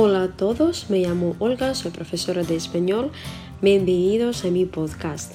Hola 0.00 0.22
a 0.22 0.28
todos, 0.28 0.90
me 0.90 1.00
llamo 1.00 1.34
Olga, 1.40 1.74
soy 1.74 1.90
profesora 1.90 2.44
de 2.44 2.54
español. 2.54 3.10
Bienvenidos 3.60 4.44
a 4.44 4.48
mi 4.48 4.64
podcast. 4.64 5.32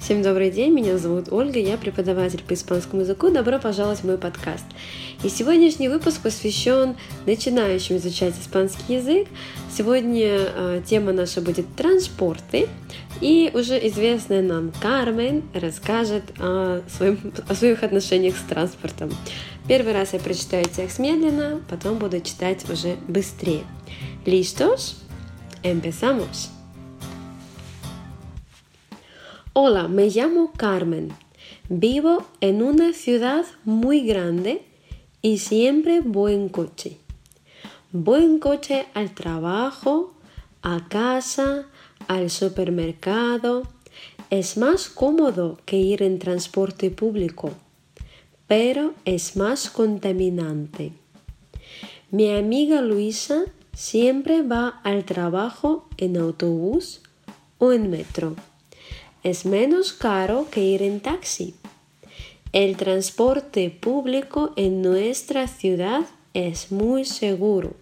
Всем 0.00 0.22
добрый 0.22 0.50
день, 0.50 0.72
меня 0.72 0.98
зовут 0.98 1.28
Ольга, 1.30 1.60
я 1.60 1.76
преподаватель 1.76 2.42
по 2.42 2.54
испанскому 2.54 3.02
языку. 3.02 3.30
Добро 3.30 3.60
пожаловать 3.60 4.00
в 4.00 4.04
мой 4.04 4.18
подкаст. 4.18 4.64
И 5.22 5.28
сегодняшний 5.28 5.88
выпуск 5.88 6.20
посвящен 6.20 6.96
начинающим 7.26 7.98
изучать 7.98 8.34
испанский 8.40 8.94
язык. 8.94 9.28
Сегодня 9.70 10.48
э, 10.48 10.82
тема 10.84 11.12
наша 11.12 11.40
будет 11.40 11.72
транспорты. 11.76 12.66
И 13.20 13.52
уже 13.54 13.78
известная 13.86 14.42
нам 14.42 14.72
Кармен 14.80 15.44
расскажет 15.54 16.24
о, 16.40 16.80
своем, 16.88 17.32
о 17.46 17.54
своих 17.54 17.84
отношениях 17.84 18.34
с 18.36 18.42
транспортом. 18.48 19.12
Первый 19.67 19.93
раз 19.93 20.13
я 20.13 20.19
прочитаю 20.19 20.65
текст 20.65 20.99
медленно, 20.99 21.61
потом 21.69 21.97
буду 21.97 22.21
читать 22.21 22.69
уже 22.69 22.95
быстрее. 23.07 23.63
¿Listos? 24.25 25.03
Empezamos. 25.63 26.49
Hola, 29.53 29.87
me 29.87 30.09
llamo 30.09 30.53
Carmen. 30.55 31.11
Vivo 31.67 32.25
en 32.41 32.61
una 32.61 32.93
ciudad 32.93 33.45
muy 33.65 34.05
grande 34.05 34.63
y 35.21 35.39
siempre 35.39 35.99
voy 35.99 36.35
en 36.35 36.47
coche. 36.47 36.97
Voy 37.91 38.23
en 38.23 38.39
coche 38.39 38.85
al 38.93 39.13
trabajo, 39.13 40.13
a 40.61 40.87
casa, 40.87 41.65
al 42.07 42.29
supermercado. 42.29 43.63
Es 44.29 44.57
más 44.57 44.89
cómodo 44.89 45.57
que 45.65 45.77
ir 45.77 46.03
en 46.03 46.19
transporte 46.19 46.91
público, 46.91 47.51
pero 48.52 48.92
es 49.06 49.34
más 49.34 49.70
contaminante. 49.70 50.92
Mi 52.10 52.30
amiga 52.30 52.82
Luisa 52.82 53.44
siempre 53.72 54.42
va 54.42 54.80
al 54.84 55.06
trabajo 55.06 55.88
en 55.96 56.18
autobús 56.18 57.00
o 57.56 57.72
en 57.72 57.88
metro 57.88 58.36
es 59.22 59.46
menos 59.46 59.94
caro 59.94 60.48
que 60.50 60.62
ir 60.62 60.82
en 60.82 61.00
taxi. 61.00 61.54
El 62.52 62.76
transporte 62.76 63.70
público 63.70 64.52
en 64.56 64.82
nuestra 64.82 65.48
ciudad 65.48 66.02
es 66.34 66.72
muy 66.72 67.06
seguro, 67.06 67.74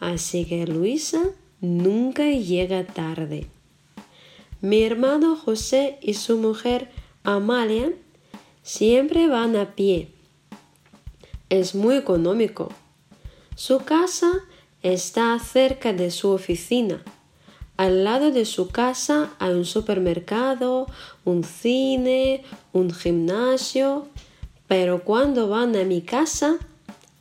así 0.00 0.44
que 0.44 0.66
Luisa 0.66 1.22
nunca 1.60 2.28
llega 2.30 2.84
tarde. 2.84 3.46
Mi 4.60 4.82
hermano 4.82 5.36
José 5.36 5.98
y 6.02 6.14
su 6.14 6.38
mujer 6.38 6.90
Amalia 7.22 7.92
siempre 8.64 9.28
van 9.28 9.54
a 9.54 9.76
pie. 9.76 10.08
Es 11.50 11.76
muy 11.76 11.94
económico. 11.94 12.72
Su 13.54 13.78
casa 13.84 14.32
está 14.82 15.38
cerca 15.38 15.92
de 15.92 16.10
su 16.10 16.30
oficina 16.30 17.04
al 17.76 18.04
lado 18.04 18.30
de 18.30 18.44
su 18.44 18.68
casa 18.68 19.32
hay 19.40 19.52
un 19.52 19.64
supermercado, 19.64 20.86
un 21.24 21.42
cine, 21.42 22.44
un 22.72 22.92
gimnasio, 22.92 24.06
pero 24.68 25.02
cuando 25.02 25.48
van 25.48 25.74
a 25.74 25.82
mi 25.82 26.00
casa 26.00 26.56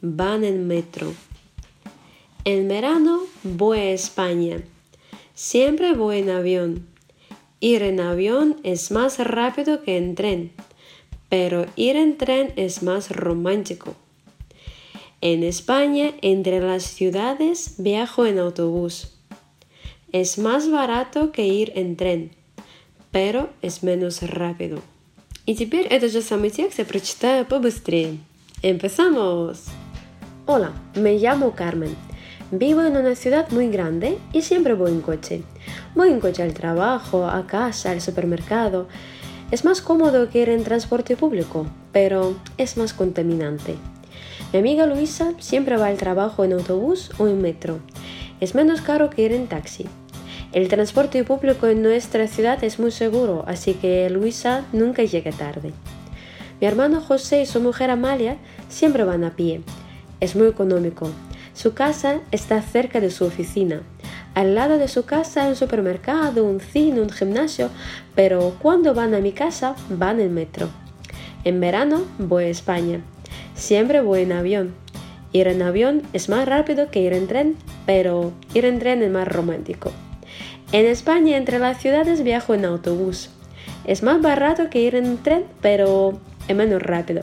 van 0.02 0.44
en 0.44 0.68
metro. 0.68 1.12
En 2.46 2.68
verano 2.68 3.22
voy 3.42 3.80
a 3.80 3.92
España. 3.94 4.62
Siempre 5.34 5.94
voy 5.94 6.20
en 6.20 6.30
avión. 6.30 6.88
Ir 7.60 7.82
en 7.82 8.00
avión 8.00 8.58
es 8.62 8.92
más 8.92 9.18
rápido 9.18 9.82
que 9.82 9.98
en 9.98 10.14
tren, 10.14 10.52
pero 11.33 11.67
ir 11.77 11.97
en 11.97 12.17
tren 12.17 12.53
es 12.57 12.83
más 12.83 13.11
romántico. 13.11 13.95
En 15.21 15.43
España, 15.43 16.13
entre 16.23 16.61
las 16.61 16.85
ciudades, 16.85 17.75
viajo 17.79 18.25
en 18.25 18.39
autobús. 18.39 19.13
Es 20.13 20.39
más 20.39 20.71
barato 20.71 21.33
que 21.33 21.47
ir 21.47 21.73
en 21.75 21.97
tren, 21.97 22.31
pero 23.11 23.51
es 23.63 23.83
menos 23.83 24.23
rápido. 24.23 24.81
И 25.45 25.55
теперь 25.55 25.87
этот 25.87 26.13
же 26.13 26.21
самый 26.21 26.51
текст 26.51 26.79
я 26.79 26.85
прочитаю 26.85 27.47
побыстрее. 27.47 28.19
Empezamos. 28.63 29.65
Hola, 30.47 30.73
me 30.95 31.17
llamo 31.19 31.55
Carmen. 31.55 31.97
Vivo 32.51 32.83
en 32.83 32.97
una 32.97 33.15
ciudad 33.15 33.51
muy 33.51 33.69
grande 33.69 34.19
y 34.33 34.43
siempre 34.43 34.75
voy 34.75 34.91
en 34.91 35.01
coche. 35.01 35.43
Voy 35.95 36.09
en 36.11 36.21
coche 36.21 36.43
al 36.43 36.55
trabajo, 36.55 37.27
a 37.27 37.47
casa, 37.47 37.93
al 37.93 38.01
supermercado. 38.01 38.89
Es 39.54 39.64
más 39.64 39.84
cómodo 39.84 40.32
que 40.32 40.42
ir 40.42 40.50
en 40.50 40.64
transporte 40.64 41.16
público, 41.16 41.68
pero 41.92 42.36
es 42.58 42.76
más 42.76 42.92
contaminante. 42.92 43.76
Mi 44.52 44.58
amiga 44.58 44.88
Luisa 44.88 45.34
siempre 45.38 45.78
va 45.78 45.90
al 45.90 45.98
trabajo 45.98 46.44
en 46.44 46.54
autobús 46.54 47.12
o 47.20 47.28
en 47.28 47.40
metro. 47.40 47.78
Es 48.40 48.56
menos 48.56 48.82
caro 48.82 49.12
que 49.12 49.22
ir 49.22 49.32
en 49.32 49.46
taxi. 49.46 49.86
El 50.54 50.70
transporte 50.70 51.24
público 51.24 51.68
en 51.68 51.84
nuestra 51.84 52.28
ciudad 52.28 52.64
es 52.64 52.80
muy 52.80 52.90
seguro, 52.90 53.44
así 53.46 53.76
que 53.76 54.10
Luisa 54.10 54.66
nunca 54.74 55.04
llega 55.04 55.32
tarde. 55.32 55.72
Mi 56.60 56.66
hermano 56.66 57.00
José 57.00 57.44
y 57.44 57.46
su 57.46 57.60
mujer 57.62 57.92
Amalia 57.92 58.38
siempre 58.70 59.04
van 59.04 59.24
a 59.24 59.36
pie. 59.36 59.62
Es 60.20 60.36
muy 60.36 60.48
económico. 60.48 61.12
Su 61.54 61.76
casa 61.76 62.22
está 62.32 62.60
cerca 62.64 63.00
de 63.00 63.12
su 63.12 63.24
oficina. 63.24 63.84
Al 64.36 64.56
lado 64.56 64.80
de 64.80 64.88
su 64.88 65.06
casa 65.06 65.44
hay 65.44 65.50
un 65.50 65.56
supermercado, 65.56 66.44
un 66.44 66.60
cine, 66.60 67.02
un 67.02 67.12
gimnasio, 67.12 67.70
pero 68.16 68.56
cuando 68.60 68.94
van 68.96 69.14
a 69.14 69.20
mi 69.20 69.32
casa 69.32 69.76
van 69.90 70.20
en 70.20 70.34
metro. 70.34 70.70
En 71.44 71.60
verano 71.60 72.04
voy 72.18 72.46
a 72.46 72.50
España. 72.50 73.02
Siempre 73.54 74.02
voy 74.02 74.22
en 74.22 74.32
avión. 74.32 74.74
Ir 75.34 75.48
en 75.48 75.62
avión 75.62 76.02
es 76.14 76.30
más 76.30 76.48
rápido 76.48 76.90
que 76.90 77.02
ir 77.02 77.14
en 77.14 77.28
tren, 77.28 77.56
pero 77.86 78.32
ir 78.54 78.66
en 78.66 78.80
tren 78.80 79.04
es 79.04 79.12
más 79.12 79.28
romántico. 79.28 79.92
En 80.72 80.88
España, 80.88 81.38
entre 81.38 81.60
las 81.60 81.80
ciudades 81.80 82.24
viajo 82.24 82.56
en 82.56 82.66
autobús. 82.66 83.30
Es 83.86 84.02
más 84.02 84.22
barato 84.22 84.70
que 84.72 84.80
ir 84.80 84.96
en 84.96 85.18
tren, 85.18 85.46
pero 85.62 86.20
es 86.48 86.56
menos 86.56 86.82
rápido. 86.82 87.22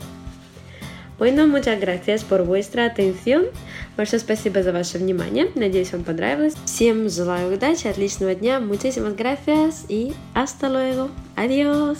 Bueno, 1.21 1.45
muchas 1.47 1.79
gracias 1.79 2.23
por 2.23 2.45
vuestra 2.45 2.83
atención. 2.83 3.45
Большое 3.95 4.19
спасибо 4.19 4.63
за 4.63 4.71
ваше 4.71 4.97
внимание. 4.97 5.51
Надеюсь, 5.53 5.91
вам 5.91 6.03
понравилось. 6.03 6.55
Всем 6.65 7.09
желаю 7.09 7.53
удачи, 7.53 7.87
отличного 7.87 8.33
дня. 8.33 8.59
Muchísimas 8.59 9.15
gracias 9.15 9.85
y 9.87 10.13
hasta 10.33 10.67
luego. 10.67 11.11
Adiós. 11.35 11.99